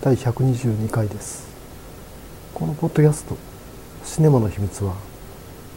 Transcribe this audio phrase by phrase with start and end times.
[0.00, 1.48] 第122回です。
[2.54, 3.36] このポッドキャスト
[4.04, 4.94] シネマの秘密は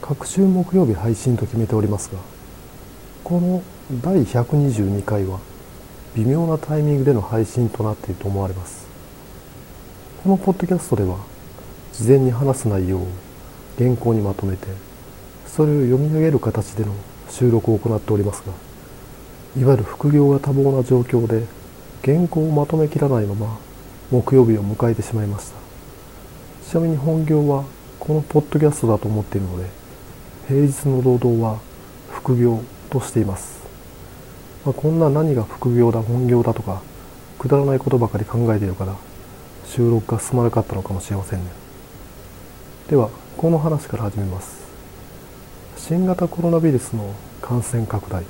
[0.00, 2.20] 各週木曜日配信と決めておりますが
[3.24, 3.64] この
[4.00, 5.40] 第122回は
[6.14, 8.86] 微妙なタイミングでの配信となっていると思われます。
[10.22, 11.18] このポッドキャストでは
[11.92, 13.08] 事前に話す内容を
[13.76, 14.68] 原稿にまとめて
[15.48, 16.92] それを読み上げる形での
[17.28, 18.52] 収録を行っておりますが
[19.60, 21.44] いわゆる副業が多忙な状況で
[22.04, 23.58] 原稿をまとめきらないまま
[24.12, 25.56] 木曜日を迎えてしまいました。
[26.70, 27.64] ちなみに本業は
[27.98, 29.70] このポッドキャストだと思っているので
[30.48, 31.60] 平日の労働は
[32.10, 32.60] 副業
[32.90, 33.62] としています。
[34.66, 36.82] まあ、こんな何が副業だ本業だとか
[37.38, 38.96] くだらないことばかり考えているから
[39.64, 41.50] 収録が進まなかったのかもしれませんね。
[42.90, 44.60] ではこの話から始めます。
[45.78, 48.24] 新型コロナウイルスの感染拡大。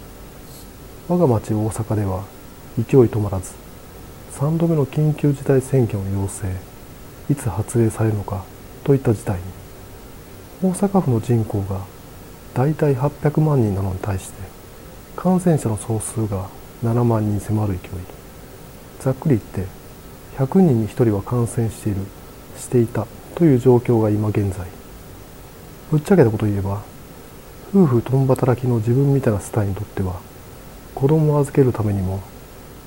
[1.08, 2.22] 我が町大阪では
[2.77, 3.61] 勢い止まらず
[4.33, 6.47] 3度目の緊急事態宣言を要請。
[7.30, 8.44] いつ発令されるのか？
[8.83, 9.42] といった事態に。
[10.62, 11.80] 大阪府の人口が
[12.55, 14.34] 大体800万人なのに対して
[15.16, 16.48] 感染者の総数が
[16.83, 17.91] 7万人迫る勢い。
[19.00, 19.70] ざっくり言って
[20.36, 22.00] 100人に1人は感染している
[22.56, 24.67] していたという状況が今現在。
[25.91, 26.83] ぶっちゃけたこと言えば
[27.74, 30.20] 夫婦共働きの自分みたいなスタイにとっては
[30.94, 32.20] 子供を預けるためにも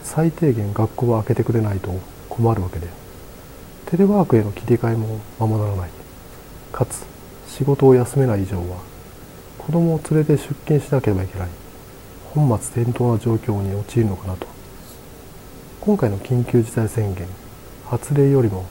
[0.05, 2.87] 最低限学校は開けてくれないと困るわけで。
[3.87, 5.89] テレワークへの切り替えもままならない。
[6.71, 7.05] かつ
[7.49, 8.77] 仕事を休めない以上は
[9.57, 11.49] 子供を連れて出勤しなければいけない。
[12.33, 14.47] 本末転倒な状況に陥るのかなと。
[15.81, 17.27] 今回の緊急事態宣言
[17.85, 18.65] 発令よりも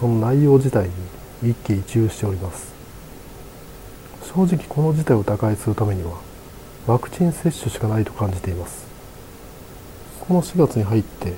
[0.00, 0.88] その内容自体
[1.42, 2.72] に一喜一憂しております。
[4.34, 6.12] 正直この事態を打開するためには
[6.86, 8.87] ワクチン接種しかないと感じています。
[10.28, 11.32] この4月に入って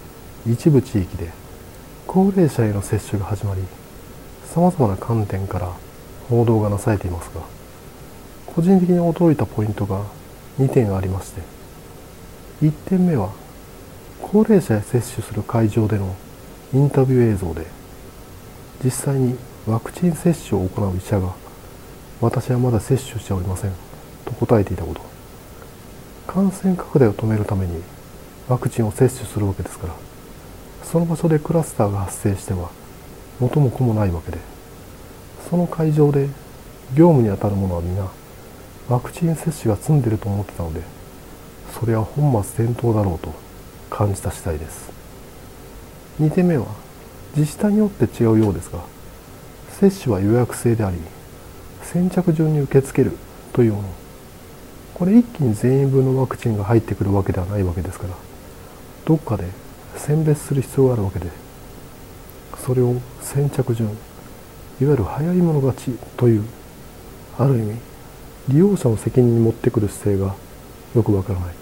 [0.45, 1.31] 一部地域で
[2.09, 3.63] 高齢者への接種が始まり
[4.53, 5.73] 様々な観点から
[6.29, 7.41] 報道がなされていますが
[8.47, 10.03] 個人的に驚いたポイントが
[10.59, 11.41] 2点ありまして
[12.63, 13.33] 1点目は
[14.21, 16.17] 高齢者へ接種する会場での
[16.75, 17.67] インタビュー映像で
[18.83, 21.33] 実際にワクチン接種を行う医者が
[22.21, 23.73] 私はまだ接種しておりません
[24.25, 25.01] と答えていたこと
[26.27, 27.81] 感染拡大を止めるために
[28.49, 29.95] ワクチンを接種するわけですから
[30.83, 32.71] その場所でクラスターが発生しては
[33.39, 34.39] 元も子もないわけで
[35.49, 36.29] その会場で
[36.95, 38.09] 業務に当たる者は皆
[38.89, 40.83] ワクチン接種が済んでると思ってたので
[41.73, 43.33] それは本末転倒だろうと
[43.89, 44.91] 感じた次第です。
[46.21, 46.67] 2点目は
[47.37, 48.81] 自治体によって違うようですが
[49.79, 50.99] 接種は予約制であり
[51.83, 53.17] 先着順に受け付ける
[53.53, 53.89] というもの。
[54.95, 58.15] これ一気に全員分のワクチンが入ってくるわけではないわけですから
[59.05, 59.45] どっかで
[59.97, 61.31] 選別する必要があるわけで
[62.65, 63.97] それを先着順いわ
[64.81, 66.45] ゆる早い者勝ちという
[67.39, 67.77] ある意味
[68.49, 70.35] 利用者の責任に持ってくる姿勢が
[70.95, 71.55] よくわからない。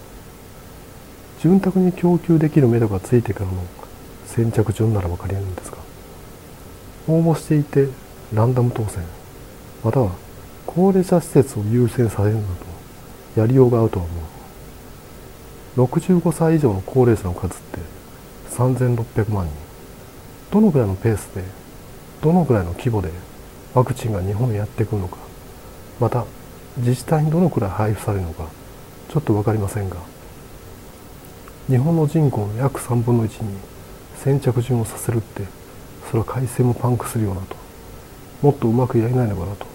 [1.40, 3.62] 潤沢に供給できる目処がついてからの
[4.26, 5.78] 先着順なら分かりるんですが
[7.06, 7.88] 応募していて
[8.34, 9.04] ランダム当選
[9.84, 10.10] または
[10.66, 14.37] 高齢者施設を優先させるなどやりようがあるとは思う。
[15.78, 17.78] 65歳以上の高齢者の数って
[18.50, 19.54] 3600万人
[20.50, 21.44] どのぐらいのペースで
[22.20, 23.12] どのぐらいの規模で
[23.74, 25.18] ワクチンが日本にやってくるのか。
[26.00, 26.24] また
[26.78, 28.48] 自治体にどのくらい配布されるのか
[29.08, 29.96] ちょっと分かりませんが。
[31.68, 33.56] 日本の人口の約3分の1に
[34.16, 35.44] 先着順をさせるって
[36.08, 37.56] それは改正もパンクするようなと。
[38.42, 39.66] もっとうまくやれないのかなと。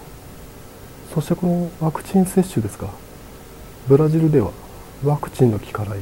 [1.14, 2.88] そしてこのワクチン接種ですが
[3.86, 4.50] ブラジルでは
[5.04, 5.98] ワクチンの効かない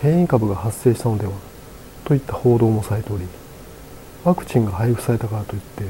[0.00, 1.32] 変異株が発生したのでは
[2.04, 3.24] といった報道もされており
[4.24, 5.84] ワクチンが配布されたからといって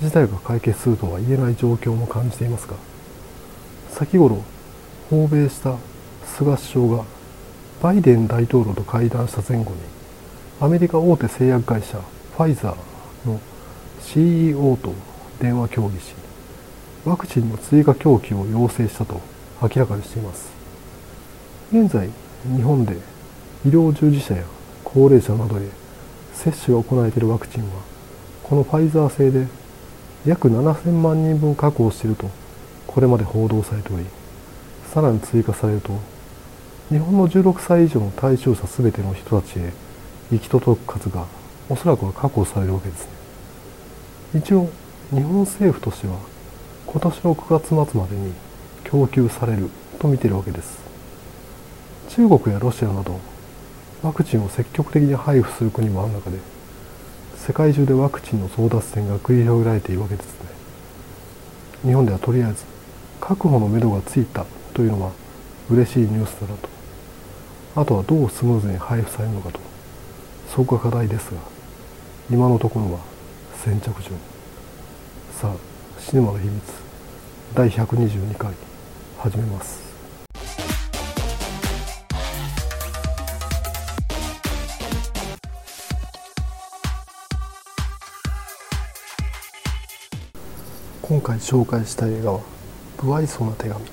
[0.00, 2.76] 事態が解決するとは言えない状況も感じていますが
[3.90, 4.44] 先頃
[5.08, 5.76] 訪米した
[6.26, 7.04] 菅首相が
[7.82, 9.76] バイデン大統領と会談した前後に
[10.60, 13.40] アメリカ大手製薬会社ファイザーの
[14.00, 14.92] CEO と
[15.40, 16.14] 電話協議し
[17.04, 19.20] ワクチンの追加供給を要請したと
[19.62, 20.55] 明らかにしています。
[21.72, 22.08] 現在
[22.56, 22.94] 日本で
[23.64, 24.44] 医療従事者や
[24.84, 25.62] 高齢者などへ
[26.32, 27.82] 接種が行われているワクチンは
[28.44, 29.48] このファイザー製で
[30.24, 32.30] 約7000万人分確保していると
[32.86, 34.04] これまで報道されており
[34.92, 35.98] さらに追加されると
[36.88, 39.72] 日本の16歳以上の対象者全ての人たちへ
[40.30, 41.26] 行き届く数が
[41.68, 44.38] おそらくは確保されるわけですね。
[44.38, 44.68] 一応
[45.10, 46.16] 日本政府としては
[46.86, 48.32] 今年の9月末までに
[48.84, 50.85] 供給されると見ているわけです。
[52.08, 53.20] 中国やロシアなど
[54.02, 56.38] ワクチンを積極的に配布する国もある中で
[57.36, 60.48] 世界中でワクチンの争奪戦が繰り広げられているわけですね。
[61.84, 62.64] 日本ではとりあえず
[63.20, 64.44] 確保のめどがついた
[64.74, 65.12] というのは
[65.70, 66.68] 嬉しいニュースだなと。
[67.76, 69.60] あとはどうスムーズに配布されるのかと。
[70.48, 71.40] そこが課題ですが
[72.30, 73.00] 今のところは
[73.62, 74.18] 先着順。
[75.40, 76.62] さあシネマの秘密。
[77.54, 78.52] 第122回
[79.18, 79.85] 始めます。
[91.26, 92.40] 回紹介した映画は
[92.98, 93.84] 「不愛想な手紙」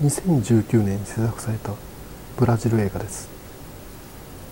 [0.00, 1.72] 2019年に制作された
[2.36, 3.28] ブラジル映画です。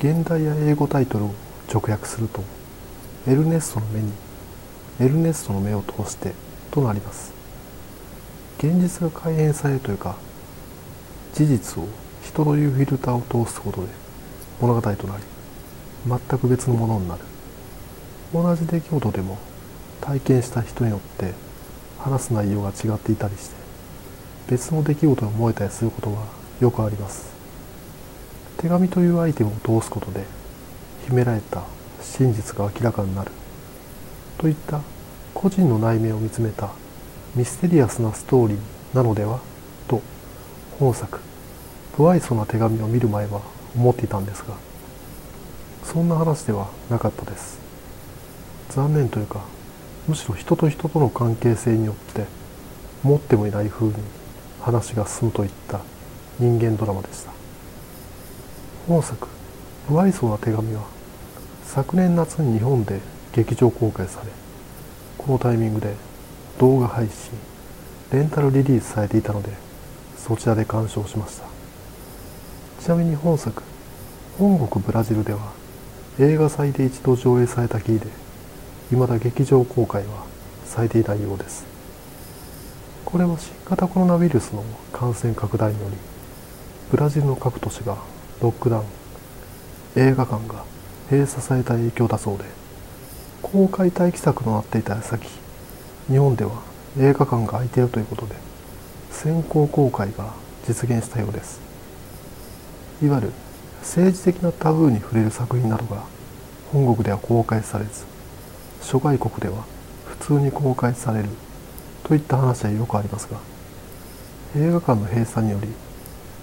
[0.01, 1.31] 現代や英語タイトルを
[1.73, 2.43] 直訳すると
[3.29, 4.11] エルネストの目に
[4.99, 6.33] エルネストの目を通して
[6.73, 7.31] となります。
[8.59, 10.17] 現実が改変されるというか
[11.33, 11.87] 事実を
[12.25, 13.89] 人というフィルターを通すことで
[14.61, 15.23] 物語となり
[16.09, 17.21] 全く別のものになる。
[18.35, 19.39] 同じ出来事でも
[20.01, 21.33] 体験した人によって
[21.99, 23.57] 話す内容が違っていたりして
[24.49, 26.19] 別の出来事に思えたりすることが
[26.61, 27.35] よくあります。
[28.59, 30.25] 手紙というアイテムを通すことで
[31.07, 31.65] 秘められた
[32.01, 33.31] 真実が明らかになる。
[34.39, 34.81] といった
[35.35, 36.71] 個人の内面を見つめた
[37.35, 38.59] ミステリアスなストーリー
[38.95, 39.41] なのでは
[39.89, 40.01] と
[40.79, 41.21] 本作
[41.97, 43.41] 「不愛想な手紙」を見る前は
[43.75, 44.55] 思っていたんですが
[45.85, 47.59] そんな話ではなかったです。
[48.71, 49.41] 残念というか
[50.09, 52.25] むしろ人と人との関係性によって
[53.03, 53.95] 持ってもいない風に
[54.61, 55.81] 話が進むといった
[56.39, 57.33] 人間ドラマでした。
[58.87, 59.29] 本作
[59.89, 60.83] 「不愛想な手紙」は
[61.65, 63.01] 昨年夏に日本で
[63.33, 64.31] 劇場公開され
[65.19, 65.95] このタイミングで
[66.59, 67.33] 動画配信
[68.13, 69.51] レンタルリリースされていたので
[70.17, 71.45] そちらで鑑賞しました。
[72.81, 73.63] ちなみに本作
[74.39, 75.41] 本国ブラジルでは
[76.21, 78.07] 映画祭で一度上映されたきで
[78.91, 80.25] 未だ劇場公開は
[80.65, 81.65] されていないようです。
[83.05, 85.97] これは新型コロナウイルスの感染拡大により
[86.91, 87.97] ブラジルの各都市が
[88.43, 88.85] ロックダウン
[89.97, 90.65] 映画館が
[91.09, 92.45] 閉鎖された影響だそうで
[93.43, 95.29] 公開待機策となっていた矢先
[96.09, 96.63] 日本では
[96.99, 98.35] 映画館が空いているということで
[99.11, 100.35] 先行公開が
[100.67, 101.61] 実現したようです。
[103.03, 103.33] いわゆる
[103.81, 106.03] 政治的なタブーに触れる作品などが
[106.73, 108.16] 本国では公開されず
[108.87, 109.65] 諸外国では
[110.07, 111.29] 普通に公開される
[112.05, 113.39] といった話はよくありますが
[114.57, 115.69] 映画館の閉鎖により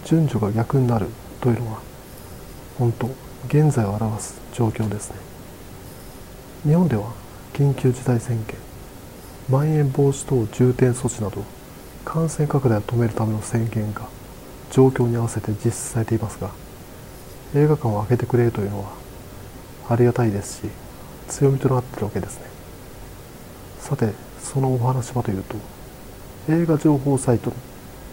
[0.03, 1.07] 順序が逆になる
[1.39, 1.79] というのは
[2.77, 3.09] 本当
[3.47, 5.17] 現在を表す状況ですね。
[6.65, 7.13] 日本では
[7.53, 8.57] 緊急事態宣言
[9.49, 11.43] まん延防止等重点措置など
[12.03, 14.07] 感染拡大を止めるための宣言が
[14.69, 16.51] 状況に合わせて実施されていますが
[17.55, 18.91] 映画館を開けてくれるというのは
[19.89, 20.82] ありがたいですし
[21.27, 22.45] 強みとなっているわけですね。
[23.79, 25.55] さてそのお話はというと
[26.49, 27.51] 映画情報サイト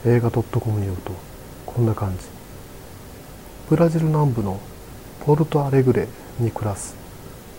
[0.06, 1.12] 映画 .com によると
[1.66, 2.24] こんな感じ。
[3.68, 4.58] ブラジル南部の
[5.24, 6.94] ポルトアレグレに暮らす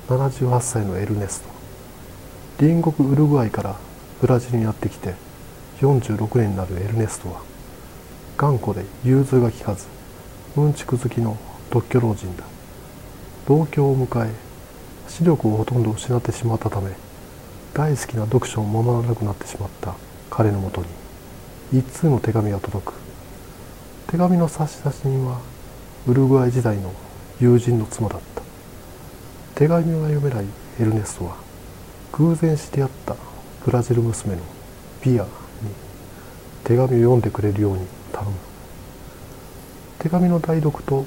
[0.08, 1.50] 78歳のエルネスト。
[2.58, 3.75] 隣国ウルグアイから
[4.20, 5.15] ブラジルにやってきて
[5.79, 7.41] 46年になるエルネストは
[8.38, 9.88] 頑固で融通が利かず
[10.55, 11.38] うんちく好きの
[11.70, 12.43] 独居老人だ。
[13.48, 14.50] 同居を迎え
[15.12, 16.89] 視力をほとんど失ってしまったため
[17.74, 19.94] 大好きな読書をままならなくなってしまった
[20.30, 20.88] 彼のもとに
[21.74, 22.94] 一通の手紙が届く。
[24.08, 25.41] 手紙の差出人は
[26.08, 26.94] ウルグアイ時代の
[27.41, 28.41] 友人の妻だった。
[29.56, 30.46] 手紙が読めない
[30.80, 31.36] エルネストは
[32.13, 33.15] 偶然知り合った
[33.65, 34.41] ブラジル娘の
[35.03, 35.30] ビアに
[36.63, 38.36] 手紙を読んでくれるように頼む。
[40.00, 41.06] 手紙の代読と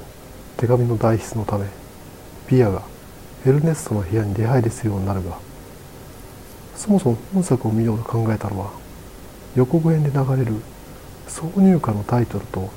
[0.59, 1.67] 手紙の代筆のため
[2.49, 2.83] ビアが
[3.47, 5.39] エルネストの部屋に出入りするようになるが
[6.77, 8.71] そもそも本作を見ようと考えたのは
[9.55, 10.57] 予告編で流れる
[11.29, 12.71] 挿入歌のタイトルと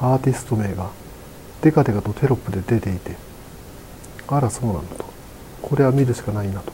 [0.00, 0.90] アーティスト名が
[1.62, 3.16] デカデカとテロップで出ていて
[4.28, 5.04] あらそうなんだと。
[5.62, 6.72] これは見るしかないなと。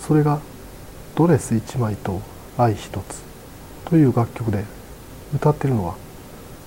[0.00, 0.40] それが
[1.14, 2.20] 「ドレス1枚と
[2.56, 3.22] 愛1つ」
[3.84, 4.64] という楽曲で
[5.34, 5.94] 歌ってるのは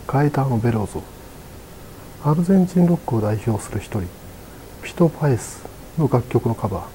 [0.08, 1.02] ガイターのベローゾ。
[2.24, 4.04] アルゼンチンロックを代表する一人
[4.82, 5.75] ピト・パエス。
[5.98, 6.86] の楽曲のカバー。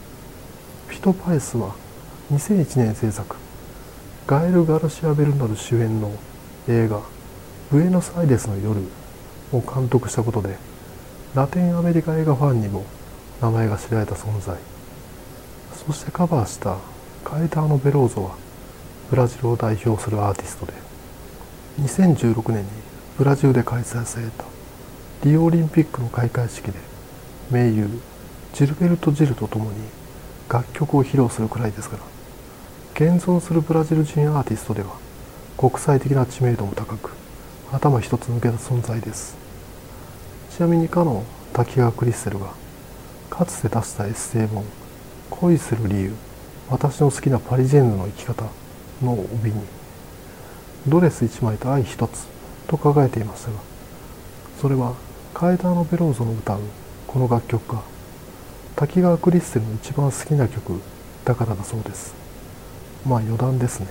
[0.90, 1.74] ピト・パエスは
[2.32, 3.36] 2001年制作
[4.26, 6.12] ガエル・ガルシア・ベルナル主演の
[6.68, 7.00] 映画
[7.72, 8.80] 「ブエノスアイレスの夜」
[9.52, 10.56] を監督したことで
[11.34, 12.84] ラテンアメリカ映画ファンにも
[13.40, 14.56] 名前が知られた存在。
[15.86, 16.76] そしてカバーした
[17.24, 18.36] カエターノ・ベローゾは
[19.08, 20.72] ブラジルを代表するアーティストで
[21.80, 22.68] 2016年に
[23.16, 24.44] ブラジルで開催された
[25.24, 26.74] リオオリンピックの開会式で
[27.50, 27.88] 名優
[28.54, 29.76] ジルベルト・ジルと共に
[30.48, 32.02] 楽曲を披露するくらいですから
[32.94, 34.96] 現存するブラジル人アーティストでは
[35.56, 37.10] 国際的な知名度も高く
[37.72, 39.40] 頭一つ抜けた存在です。
[40.50, 42.52] ちなみにかの滝川クリステルが
[43.30, 44.64] かつて出したエッセイ本
[45.30, 46.14] 「恋する理由
[46.68, 48.44] 私の好きなパリジェンヌの生き方」
[49.00, 49.62] の帯に
[50.86, 52.26] 「ドレス1枚と愛1つ」
[52.68, 53.54] と書かれていましたが
[54.60, 54.92] それは
[55.32, 56.60] カエターノ・ベローゾの歌う
[57.06, 57.80] この楽曲が
[58.80, 60.80] 滝川クリステルの一番好きな曲
[61.26, 62.14] だからだそうです。
[63.06, 63.88] まあ余談ですね。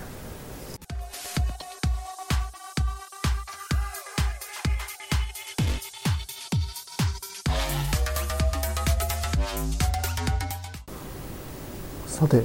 [12.08, 12.44] さて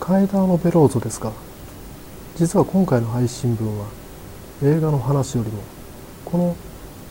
[0.00, 1.30] カエターノ・ベローゾですが
[2.34, 3.86] 実は今回の配信分は
[4.64, 5.62] 映画の話よりも
[6.24, 6.56] この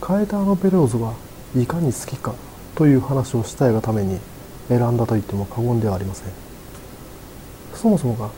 [0.02, 1.14] カエターノ・ベローゾが
[1.56, 2.34] いかに好きか
[2.74, 4.20] という話をしたいがために
[4.70, 6.26] 選んだと言っても過言ではありません。
[7.74, 8.30] そもそもが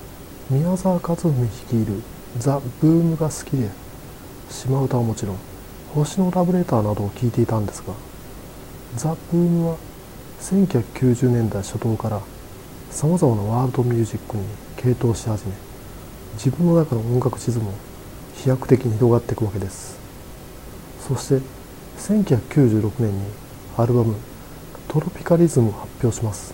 [0.51, 2.03] 宮沢和文率いる
[2.39, 3.69] ザ・ブームが好きで
[4.51, 5.37] 島唄はもちろん
[5.95, 7.93] 星のラブレターなどを聞いていたんですが
[8.97, 9.77] ザ・ブームは
[10.41, 12.21] 1990年代初頭から
[12.91, 14.45] さまざまなワールドミュージックに
[14.77, 15.53] 傾倒し始め
[16.35, 17.73] 自分の中の音楽地図も
[18.37, 19.99] 飛躍的に広がっていくわけです。
[21.07, 21.41] そして
[21.99, 23.25] 1996年に
[23.77, 24.15] アルバム
[24.93, 26.53] 「トロピカリズム」を発表します。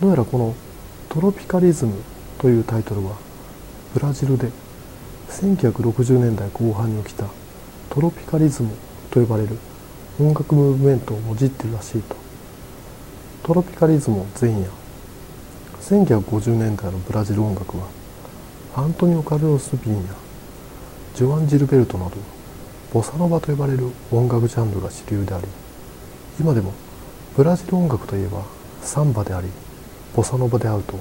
[0.00, 0.54] どうやらこの
[1.08, 1.92] 「トロピカリズム」
[2.38, 3.12] というタイトルは
[3.94, 4.50] ブラジルで
[5.30, 7.26] 1960年代後半に起きた
[7.90, 8.70] トロピカリズム
[9.08, 9.56] と呼ばれる
[10.18, 12.16] 音楽ムーブメントをもじってるらしいと。
[13.44, 14.68] トロピカリズムを前夜
[15.80, 17.84] 1950年代のブラジル音楽は
[18.74, 20.00] アントニオ・カルロス・ビンや
[21.14, 22.16] ジョアン・ジルベルトなど
[22.92, 25.46] ボサノバと呼ばれる音楽ジャンルが主流であり
[26.40, 26.72] 今でも
[27.36, 28.42] ブラジル音楽といえば
[28.80, 29.48] サンバであり
[30.14, 30.98] ボサノバであると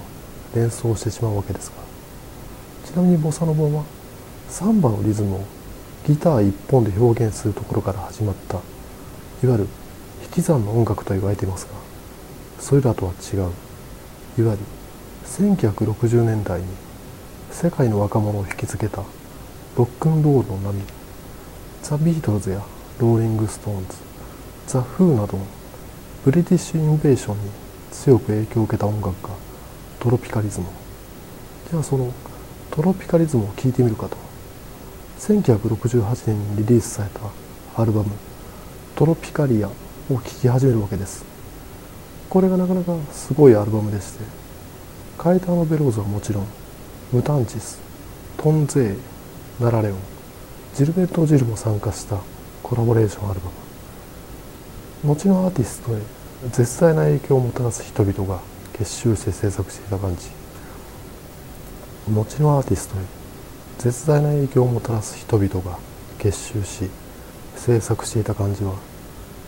[0.56, 1.84] 連想してしまうわけですが。
[2.86, 3.84] ちなみにボサノバは
[4.50, 5.46] サンバのリズムを
[6.06, 9.68] ギター一本で表現するところから始まったいわゆる
[10.24, 11.72] 引き算の音楽と言われていますが
[12.60, 13.52] それらとは違ういわ
[14.38, 14.58] ゆる
[15.26, 16.68] 1960年代に
[17.52, 18.98] 世界の若者を引きつけた
[19.78, 20.84] ロックンロールの波
[21.82, 22.62] ザ・ビートルズや
[23.00, 23.98] ローリング・ストーンズ
[24.68, 25.46] ザ・フーなどの
[26.24, 27.52] ブリティッシュ・インベーションに
[27.92, 29.36] 強く影響を受けた音楽が
[30.00, 30.68] トロピカリズム。
[31.70, 32.14] じゃあその
[32.72, 34.16] トロピカリズムを聴いてみるかと。
[35.20, 37.20] 1968年にリリースされた
[37.82, 38.12] アルバム
[38.96, 39.72] 「トロピカリア」を
[40.16, 41.26] 聴き始めるわけです。
[42.30, 44.20] これがなかなかすごいアルバムでして
[45.18, 46.48] カエターノ・ベローズはもちろん
[47.12, 47.80] ムタンチス
[48.38, 49.98] トンゼーナラレオン
[50.74, 52.16] ジルベルト・ジルも参加した
[52.64, 53.73] コラボレーションアルバム。
[55.06, 56.00] 後のアーティストへ
[56.52, 58.40] 絶大な影響をもたらす人々が
[58.72, 60.30] 結集して制作していた感じ。
[62.10, 63.00] 後のアーティストへ
[63.80, 65.78] 絶大な影響をもたらす人々が
[66.20, 66.90] 結集し
[67.56, 68.74] 制作していた感じは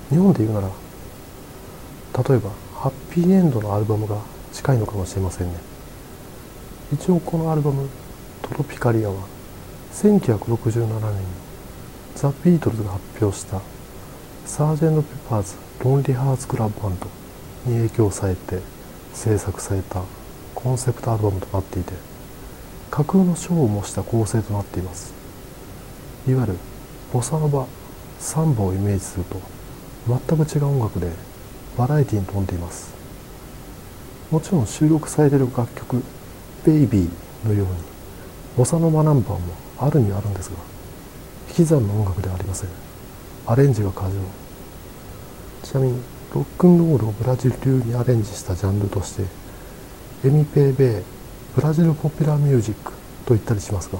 [0.10, 4.18] 日本で言うなら例えばはっぴいえんどのアルバムが
[4.52, 5.60] 近いのかもしれませんね。
[6.94, 7.90] 一応このアルバム
[8.42, 9.16] 「トロピカリア」は
[9.94, 11.26] 1967年に
[12.16, 13.62] ザ・ビートルズが発表した
[14.46, 17.08] サージェント・ペパーズ・ロンリー・ハーツ・クラブバンド
[17.66, 18.60] に影響されて
[19.14, 20.04] 制作された
[20.54, 21.94] コンセプトアルバムとなっていて
[22.92, 25.14] 架空のショーを模した構成となっています。
[26.28, 26.58] いわゆる
[27.12, 27.66] ボサノバ
[28.20, 29.42] サンバをイメージすると
[30.08, 31.10] 全く違う音楽で
[31.78, 32.94] バラエティに富んでいます。
[34.32, 36.04] もちろん収録されている楽曲
[36.64, 37.10] 「ベイビー」
[37.46, 37.74] のように
[38.56, 39.40] ボサノバナンバーも
[39.80, 40.56] あるにはあるんですが
[41.50, 42.85] 引き算の音楽ではありません。
[43.48, 44.16] アレンジが過剰
[45.64, 46.02] ちなみに
[46.34, 49.24] ロックンロールをブラジル流にアレンジしたジャンルとして
[50.28, 51.04] エミペーベー
[51.56, 52.92] ブラジルポピュラーミュージック
[53.26, 54.00] と言ったりしますが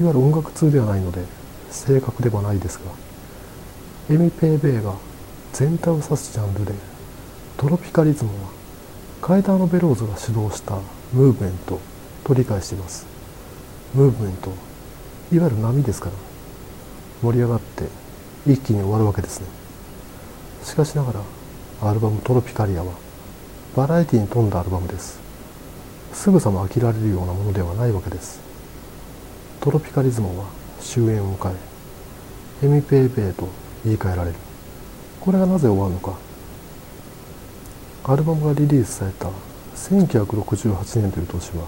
[0.00, 1.24] いわゆる音楽通ではないので
[1.70, 2.84] 正確ではないですが
[4.14, 4.94] エミペーベーが
[5.52, 6.72] 全体を指すジャンルで
[7.56, 8.50] トロピカリズムは
[9.20, 10.76] カエターノ・ベローズが主導した
[11.12, 11.78] ムーブメント
[12.24, 13.06] と理解しています。
[13.92, 14.50] ムーブメント
[15.32, 16.12] いわゆる波ですから
[17.22, 17.84] 盛り上がって
[18.46, 19.46] 一気に終わるわけですね。
[20.64, 21.20] しかしながら
[21.82, 22.92] アルバム「トロピカリア」は
[23.76, 25.18] バラエティに富んだアルバムです。
[26.12, 28.40] すぐさま飽きられるようなものではないわけです。
[29.60, 30.46] トロピカリズムは
[30.80, 31.52] 終焉を迎
[32.62, 33.48] えエミペイペイと
[33.84, 34.36] 言い換えられる。
[35.20, 36.18] これがなぜ終わるのか。
[38.04, 39.28] アルバムがリリースされた
[39.76, 41.64] 1968年という年は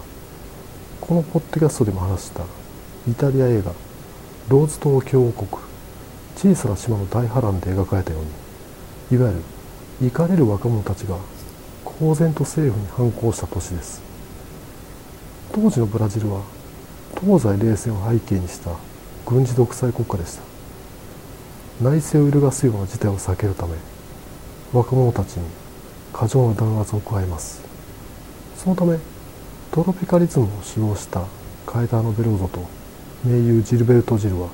[0.99, 2.43] このポッドキャストでも話した
[3.07, 3.71] イタリア映画
[4.49, 5.47] 「ローズ島共和国
[6.35, 9.43] 小さな島の大波乱」で描かれたようにいわゆる
[10.01, 11.17] 怒かれる若者たちが
[11.85, 14.01] 公然と政府に反抗した年です。
[15.51, 16.41] 当時のブラジルは
[17.21, 18.71] 東西冷戦を背景にした
[19.25, 20.41] 軍事独裁国家でした。
[21.81, 23.73] 内政を揺るがすような事態を避けるため
[24.73, 25.43] 若者たちに
[26.11, 27.61] 過剰な弾圧を加えます。
[28.57, 28.97] そのため
[29.71, 31.25] トロピカリズムを使用した
[31.65, 32.61] カエターノ・ベローゾと
[33.23, 34.49] 名優ジルベルト・ジルは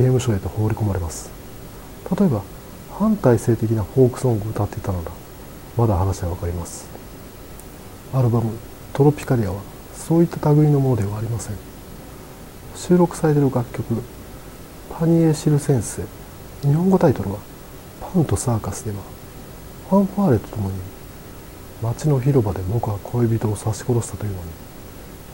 [0.00, 1.30] 刑務所へと放り込まれます。
[2.18, 2.42] 例えば
[2.98, 5.10] 反体制的なフォークソングを歌っていたなら
[5.76, 6.88] まだ話はわかります。
[8.14, 8.50] アルバム
[8.94, 9.60] 「トロピカリア」は
[9.94, 11.56] そういった類のものではありません。
[12.74, 14.02] 収録されている楽曲
[14.98, 16.04] 「パニエ・シルセンセ」
[16.64, 17.36] 日本語タイトルは
[18.00, 18.96] 「パンとサーカス」では
[19.90, 20.76] ファンファーレとともに
[21.82, 24.42] 街の広場で僕は恋人を刺し殺したというのに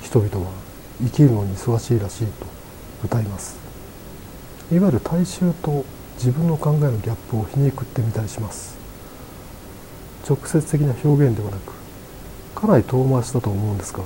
[0.03, 0.51] 人々は
[1.01, 2.47] 生きるのに忙しいらしいと
[3.05, 3.66] 歌います。
[4.73, 5.85] いわゆる大衆と
[6.17, 8.77] 自分の考えのギャップを皮肉ってみたりします。
[10.29, 11.73] 直接的な表現ではなく
[12.57, 14.01] かなり遠回しだと思うんですが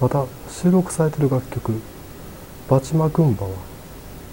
[0.00, 1.80] また収録されている楽曲
[2.68, 3.50] 「バチマクンバ」は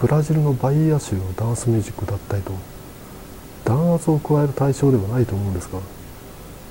[0.02, 2.52] ブラジルのバイア州のダンスミュージックだったりと
[3.64, 5.80] 弾圧を加える対象ではないと思うんですが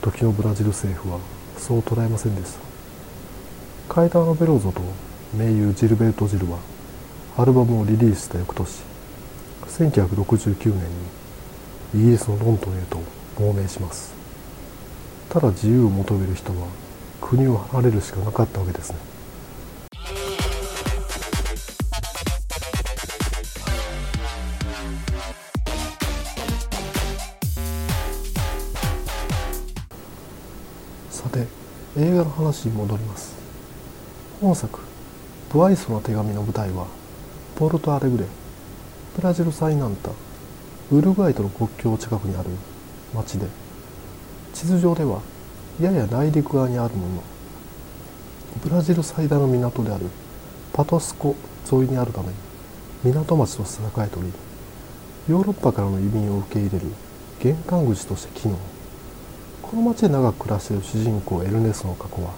[0.01, 1.21] 時のブラジル政府は
[1.57, 3.95] そう捉えませんでした。
[3.95, 4.81] カイターノ・ベローゾと
[5.37, 6.59] 名優ジルベルト・ジルは
[7.35, 8.83] アルバムをリリースした翌年
[9.67, 10.85] 1969年
[11.95, 13.01] にイギリスのロンドンへと
[13.39, 14.12] 亡命します。
[15.31, 16.67] ただ自由を求める人は
[17.23, 18.99] 国を離れるしかなかったわけですね。
[31.11, 31.47] さて
[31.97, 33.35] 映画の話に戻ります。
[34.38, 34.81] 本作
[35.51, 36.87] 「不愛想な手紙」の舞台は
[37.62, 38.25] ポルトアレグレ
[39.14, 40.14] ブラジル最南端
[40.90, 42.48] ウルグアイとの国境近くにある
[43.14, 43.46] 町で
[44.53, 45.22] 地図上では
[45.81, 47.22] やや内陸側にあるもの
[48.64, 50.07] ブラジル最大の港である
[50.72, 51.37] パトスコ
[51.70, 52.35] 沿いにあるために
[53.05, 54.33] 港町として栄えており
[55.29, 56.87] ヨーロッパからの移民を受け入れる
[57.38, 58.59] 玄関口として機能。
[59.62, 62.33] この町で長く暮らしている主人公エルネスの過去は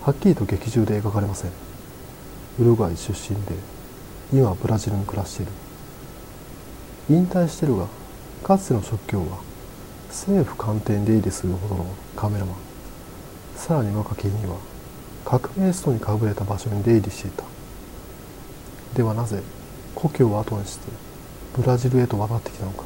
[0.00, 1.52] はっきりと劇中で描かれません。
[2.58, 3.77] ウルグアイ出身で
[4.30, 5.52] 今はブラジルに暮らしている。
[7.08, 7.86] 引退してるが
[8.44, 9.38] かつての職業は
[10.08, 12.56] 政府官邸に出入りするほどのカメラマン。
[13.56, 14.56] さらに若き日には
[15.24, 17.44] 革命ストにかぶれた場所に出入りしていた。
[18.94, 19.42] ではなぜ
[19.94, 20.90] 故郷を後にして
[21.56, 22.84] ブラジルへと渡ってきたのか。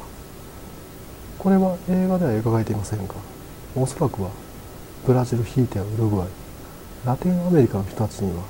[1.39, 3.15] これは映画では描かれていませんが
[3.75, 4.29] おそらくは
[5.05, 6.27] ブラジルひいてはウルグアイ
[7.05, 8.43] ラテンアメリカの人たちには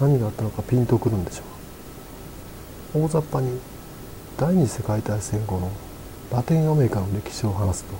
[0.00, 1.57] 何があったのかピンとくるんでしょう。
[2.94, 3.60] 大雑把に
[4.38, 5.70] 第二次世界大戦後の
[6.32, 7.94] ラテンアメリカの歴史を話すと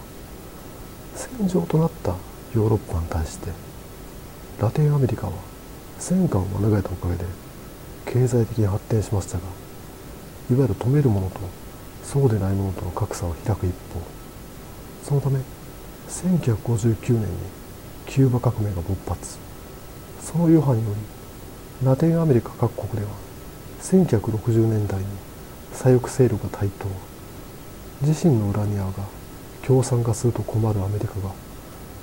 [1.14, 2.14] 戦場となった
[2.54, 3.50] ヨーロッパに対して
[4.60, 5.32] ラテンアメリカは
[5.98, 7.24] 戦火を免れたおかげで
[8.06, 9.44] 経済的に発展しましたが
[10.50, 11.40] いわゆる止めるものと
[12.02, 14.00] そうでないものとの格差を開く一方
[15.02, 15.40] そのため
[16.08, 17.26] 1959年に
[18.06, 19.48] キューバ革命が勃発。
[20.28, 20.94] その余波によ
[21.80, 23.27] りラテンアメリカ各国では
[23.82, 25.06] 1960年代に
[25.72, 26.88] 左翼勢力が台頭。
[28.02, 28.92] 自身の裏庭が
[29.66, 31.30] 共産化すると困るアメリカが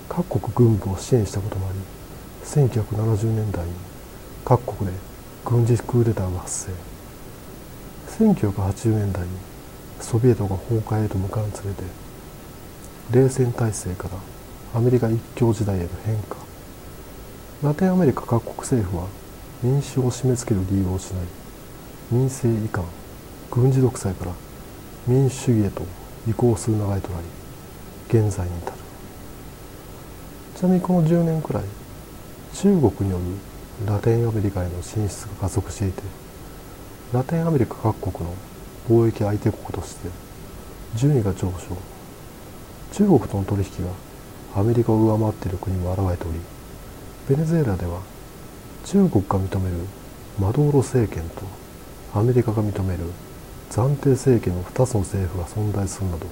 [0.10, 1.80] 各国軍部を支援したこともあり
[2.44, 3.72] 1970年代に
[4.44, 4.98] 各国で
[5.46, 8.24] 軍事クーデターが発生。
[8.24, 9.30] 1980年代に
[10.00, 11.84] ソビエトが崩壊へと向かうにつれて
[13.12, 16.38] 冷戦体制からアメリカ一強時代への変化。
[17.64, 19.08] ラテンアメリカ各国政府は
[19.64, 21.45] 民主を締め付ける理由を失い
[22.12, 22.84] 民政移管
[23.52, 24.32] 軍事独裁から
[25.08, 25.84] 民主主義へと
[26.28, 27.26] 移行する流れとなり
[28.08, 28.78] 現在に至る。
[30.56, 31.64] ちなみにこの10年くらい
[32.54, 36.02] 中国によるラテンアメリカへの進出が加速していて
[37.12, 38.36] ラテンアメリカ各国の
[38.88, 40.10] 貿易相手国として
[40.96, 41.76] 順位が上昇。
[42.94, 43.92] 中国との取引が
[44.62, 46.40] アメリカを上回っている国も現れており
[47.28, 48.00] ベネズエラでは
[48.86, 49.76] 中国が認める
[50.40, 51.42] マドーロ政権と
[52.16, 53.04] アメリカが認める
[53.70, 56.26] 暫定政権の2つの政府が存在するなど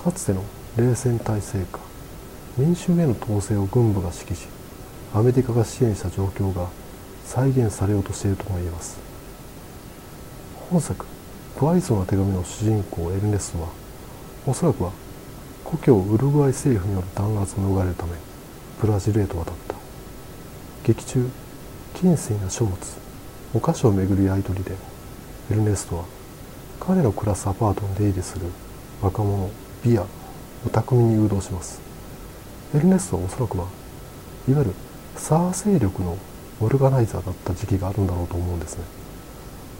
[0.00, 0.44] かつての
[0.76, 1.80] 冷戦体制下
[2.56, 4.46] 民衆への統制を軍部が指揮し
[5.12, 6.68] アメリカが支援した状況が
[7.24, 9.00] 再現されようとしているとも言えます。
[10.70, 11.06] 本作
[11.58, 13.68] 「不愛想な手紙」の主人公エルネストは
[14.46, 14.92] おそらくは
[15.64, 18.12] 故郷ウルグアイ政府による弾圧を逃れるため
[18.80, 19.74] ブラジルへと渡った。
[20.84, 21.28] 劇中
[21.94, 23.03] 金水な書物
[23.54, 24.72] お菓子をめぐるやり取りで
[25.52, 26.04] エルネストは
[26.80, 28.46] 彼の暮らすアパートに出入りする
[29.00, 29.48] 若者
[29.84, 30.06] ビアを
[30.72, 31.80] 巧みに誘導します。
[32.74, 33.66] エルネストはおそらくは
[34.48, 34.74] いわゆる
[35.16, 36.18] サー勢力の
[36.60, 38.84] オルガナイザーだった時期があるんだろうと思うんですね。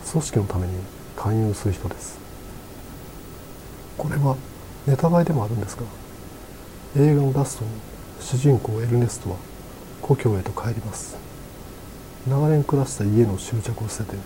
[0.09, 0.75] 組織のために
[1.17, 2.19] 勧誘する人です。
[3.99, 4.37] これは
[4.87, 5.83] ネタバレでもあるんですが
[6.97, 7.71] 映画のラストに
[8.21, 9.37] 主人公エルネストは
[10.01, 11.17] 故郷へと帰ります。
[12.27, 14.17] 長年暮らした家の執着を捨てて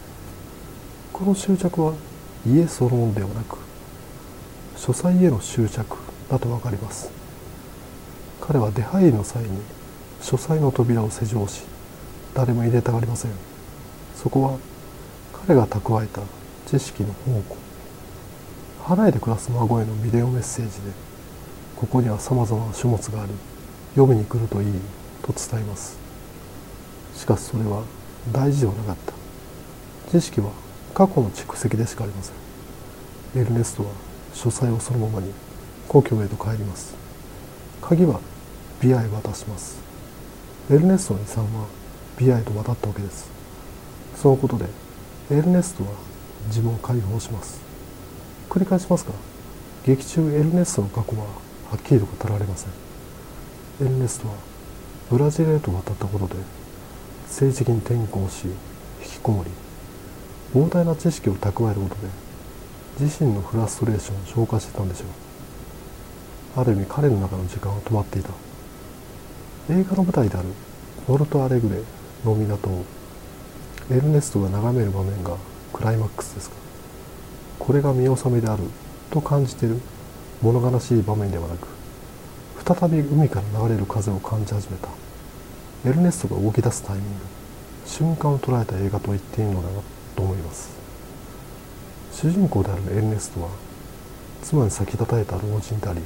[1.12, 1.94] この執着は
[2.46, 3.58] 家そのものではなく
[4.76, 5.96] 書斎への執着
[6.30, 7.10] だと分かります。
[8.40, 9.48] 彼は出入りの際に
[10.22, 11.64] 書斎の扉を施錠し
[12.34, 13.32] 誰も入れたがりません。
[14.14, 14.58] そこは
[15.46, 16.22] 彼が蓄えた
[16.66, 17.56] 知識の宝庫。
[18.84, 20.92] 離れて暮らす孫へのビデオメッセージで
[21.76, 23.32] ここには様々な書物があり
[23.96, 24.72] 読みに来るといい
[25.22, 26.07] と伝えます。
[27.18, 27.82] しかしそれは
[28.30, 29.12] 大事ではなかった。
[30.12, 30.52] 知識は
[30.94, 33.42] 過去の蓄積でしかありません。
[33.42, 33.88] エルネストは
[34.32, 35.32] 書斎をそのままに
[35.88, 36.94] 故郷へと帰ります。
[37.82, 38.20] 鍵は
[38.80, 39.80] ビアへ渡します。
[40.70, 41.66] エルネストの遺産は
[42.16, 43.28] ビアへと渡ったわけです。
[44.14, 44.66] そのことで
[45.32, 45.90] エルネストは
[46.46, 47.60] 自分を解放します。
[48.48, 49.12] 繰り返しますが
[49.84, 51.30] 劇中エルネストの過去はは
[51.76, 52.70] っきりと語られません。
[53.80, 54.34] エルネストは
[55.10, 56.57] ブラジルへと渡ったことで
[57.28, 58.52] 政治的に転向し引
[59.04, 59.50] きこもり
[60.52, 62.08] 膨大な知識を蓄えることで
[63.00, 66.60] 自身のフラストレーションを消化してたんでしょう。
[66.60, 68.30] ある意味彼の中の時間は止まっていた。
[69.70, 70.48] 映画の舞台である
[71.06, 71.82] ポルトアレグレ
[72.24, 72.84] の港を
[73.90, 75.36] エルネストが眺める場面が
[75.72, 76.54] クライマックスですが
[77.58, 78.64] これが見納めである
[79.10, 79.78] と感じている
[80.42, 81.68] 物悲しい場面ではなく
[82.64, 84.88] 再び海から流れる風を感じ始めた。
[85.86, 87.10] エルネストが動き出すタイミング
[87.86, 89.80] 瞬間を捉えた映画と言っていいのだな
[90.16, 90.70] と思います。
[92.12, 93.48] 主人公であるエルネストは
[94.42, 96.00] 妻に先立たれた老人であり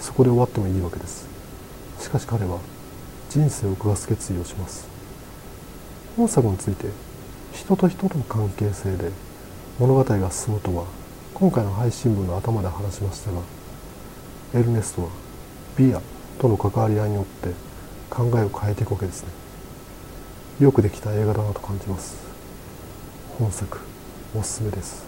[0.00, 1.28] そこで終わってもいいわけです。
[2.00, 2.58] しかし彼は
[3.28, 4.88] 人生を下す決意をします。
[6.16, 6.88] 本作について
[7.52, 9.10] 人と人との関係性で
[9.78, 10.84] 物語が進むとは
[11.34, 13.40] 今回の配信分の頭で話しましたが
[14.54, 15.08] エルネストは
[15.76, 16.00] ビア
[16.38, 17.50] との関わり合いによって
[18.14, 19.28] 考えを変えていくわけですね。
[20.60, 22.24] よくできた映画だなと感じます。
[23.38, 23.80] 本作
[24.36, 25.04] おすすめです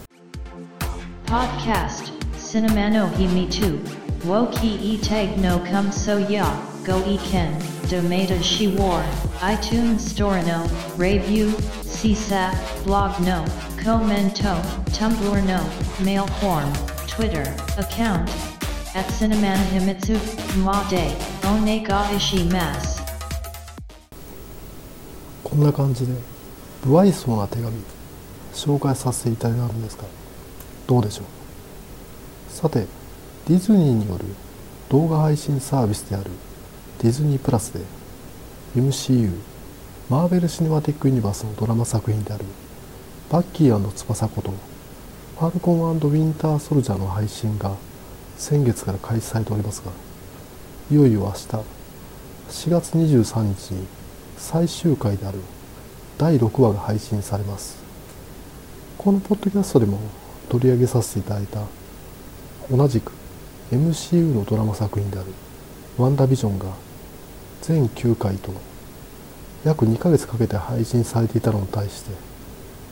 [1.26, 2.10] 「ポッドキャスト」
[2.40, 3.80] 「シネマの日見2」
[4.24, 6.46] ウォーキーイテグノカムソヤ
[6.86, 7.58] ゴイケン
[7.90, 10.66] ドメダシワー iTunes ストアの
[10.98, 13.44] レビューシーサーブログの
[13.98, 14.44] コメント
[14.98, 15.60] タンブラーの
[16.02, 16.72] メールフォーム
[17.06, 17.42] ター
[17.78, 18.32] アカウント
[18.98, 19.36] at センメ
[19.84, 19.94] メ
[21.44, 23.02] de One ga ishi mas
[25.42, 26.14] こんな感じで
[26.82, 27.70] 不愛想な手紙
[28.54, 30.04] 紹介させていただいたんですが
[30.86, 31.26] どうでしょう？
[32.50, 32.86] さて
[33.46, 34.24] ディズニーによる
[34.88, 36.30] 動画配信サービスである
[37.02, 37.80] ディズニープラスで
[38.74, 39.30] MCU
[40.08, 42.44] マーベル・シネマティック・ユニバースのドラマ作品である
[43.30, 44.50] バッキー翼こと
[45.38, 47.76] ファルコンウィンター・ソルジャーの配信が
[48.38, 49.90] 先月から開始されておりますが
[50.90, 51.38] いよいよ明日。
[52.66, 53.86] 4月23日に
[54.36, 55.38] 最終回である
[56.18, 57.82] 第6話が配信されます。
[58.98, 59.98] このポッドキャストでも
[60.50, 61.62] 取り上げさせていただいた
[62.70, 63.12] 同じく
[63.72, 65.32] MCU のドラマ作品である
[65.96, 66.66] ワンダービジョンが
[67.62, 68.52] 全9回と
[69.64, 72.10] 約2ヶ月かけて配信されていたのに対して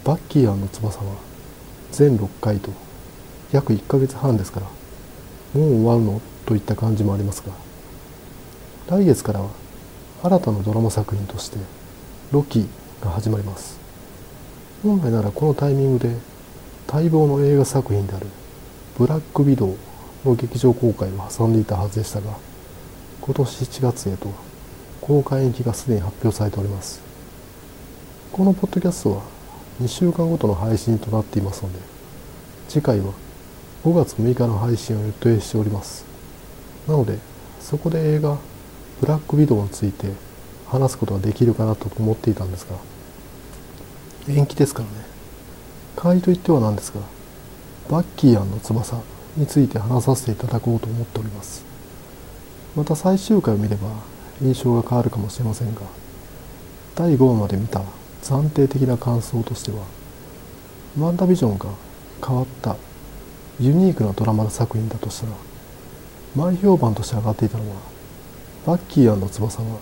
[0.03, 1.17] バッキーの翼は
[1.91, 2.73] 全6回と
[3.53, 4.67] 約1ヶ月半ですから
[5.61, 6.23] もう終わるの？
[6.47, 7.53] といった感じもありますが
[8.89, 9.49] 来月からは
[10.23, 11.59] 新たなドラマ作品として
[12.33, 12.67] ロキ
[13.01, 13.79] が始まります。
[14.83, 16.17] 本来ならこのタイミングで
[16.93, 18.27] 待望の映画作品である
[18.99, 19.77] ブラックビドウ
[20.25, 22.37] の劇場公開を挟んでいたはずでしたが
[23.21, 24.29] 今年7月へと
[25.01, 27.01] 公開延期がすでに発表されております。
[28.33, 29.23] このポッドキャストは
[29.81, 31.79] 2週間ごとの配信となっていますので
[32.69, 33.13] 次回は
[33.85, 36.05] 5月6日の配信を予定しております。
[36.89, 37.19] なので
[37.61, 38.39] そこで映画
[39.03, 40.13] ブラックビドウについて
[40.69, 42.77] 話すことができるかなと思っていたんですが
[44.33, 44.95] 延期ですからね。
[45.97, 47.01] 代わりといってはなんですが
[47.91, 49.03] バッキーの翼
[49.37, 51.65] について話させていただこうと思っております。
[52.77, 53.89] また最終回を見れば
[54.41, 55.81] 印象が変わるかもしれませんが
[56.95, 57.83] 第5話まで見た
[58.23, 59.85] 暫定的な感想としては
[60.97, 61.67] ワンダビジョンが
[62.25, 62.77] 変わった
[63.59, 65.33] ユニークなドラマの作品だとしたら
[66.37, 67.92] 前評判として上がっていたのは
[68.65, 69.81] バッキー翼は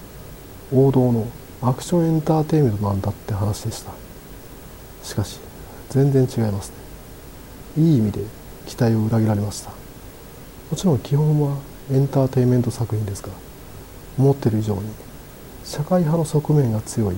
[0.72, 1.26] 王道の
[1.60, 3.92] アクションエンターテインメントなんだって話でした。
[5.02, 5.38] しかし
[5.90, 6.72] 全然違います
[7.76, 7.82] ね。
[7.84, 8.24] いい意味で
[8.66, 9.70] 期待を裏切られました。
[10.70, 11.58] もちろん基本は
[11.92, 13.28] エンターテインメント作品ですが
[14.18, 14.80] 思ってる以上に
[15.62, 17.16] 社会派の側面が強い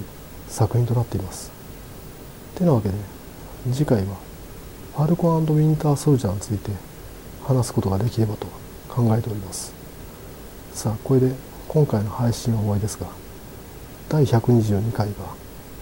[0.49, 1.53] 作品となっています。
[2.57, 2.95] てなわけで
[3.73, 4.17] 次回は
[4.97, 6.73] ファルコンウィンターソルジャーについて
[7.45, 8.49] 話すことができればと
[8.89, 9.73] 考えております。
[10.75, 13.07] さあこれで今回の配信は終わりですが
[14.11, 15.15] 第122回が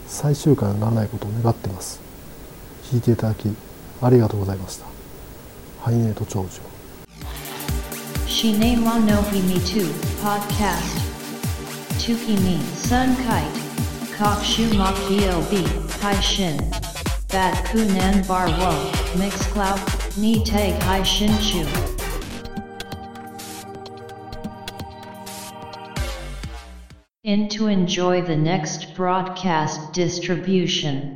[0.07, 2.00] 最終回にならないことを願っています
[2.85, 3.48] 聞いていただき
[4.00, 4.87] ありがとうございました
[5.81, 6.61] ハイネート長寿
[8.29, 9.85] Shine wa no himi tu,
[10.22, 11.00] podcast.
[11.98, 13.61] Tukimi, sun kite.
[14.16, 15.66] Kokshu makio b,
[16.00, 16.57] hai shin.
[17.33, 18.72] Bat kunan bar wo,
[19.18, 19.81] mix cloud,
[20.16, 21.99] ni tag hai shin chu.
[27.30, 31.14] In to enjoy the next broadcast distribution.